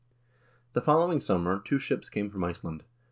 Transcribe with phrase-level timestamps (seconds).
[0.73, 2.83] The following summer two ships came from Iceland.